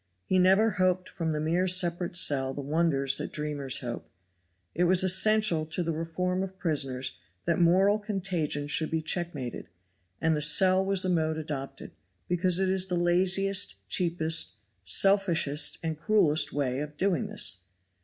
[0.25, 4.09] He never hoped from the mere separate cell the wonders that dreamers hope.
[4.73, 9.67] It was essential to the reform of prisoners that moral contagion should be checkmated,
[10.19, 11.91] and the cell was the mode adopted,
[12.27, 17.65] because it is the laziest, cheapest, selfishest and cruelest way of doing this.